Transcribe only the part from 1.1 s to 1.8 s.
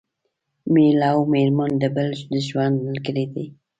او مېرمن یو